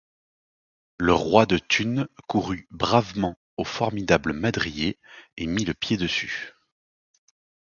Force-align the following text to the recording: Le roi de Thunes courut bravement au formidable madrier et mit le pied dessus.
Le 0.97 1.13
roi 1.13 1.45
de 1.45 1.59
Thunes 1.59 2.07
courut 2.27 2.67
bravement 2.71 3.37
au 3.57 3.63
formidable 3.63 4.33
madrier 4.33 4.97
et 5.37 5.45
mit 5.45 5.63
le 5.63 5.75
pied 5.75 5.95
dessus. 5.95 6.53